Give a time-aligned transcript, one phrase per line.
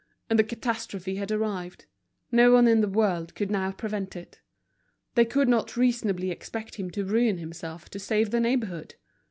[0.31, 1.85] And the catastrophe had arrived;
[2.31, 4.41] no one in the world could now prevent it.
[5.13, 8.95] They could not reasonably expect him to ruin himself to save the neighborhood.